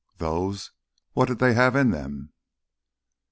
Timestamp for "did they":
1.27-1.53